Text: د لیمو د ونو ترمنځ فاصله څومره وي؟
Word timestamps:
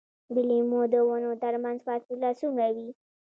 د 0.33 0.35
لیمو 0.49 0.81
د 0.93 0.95
ونو 1.07 1.31
ترمنځ 1.43 1.79
فاصله 1.87 2.29
څومره 2.39 2.67
وي؟ 2.75 2.89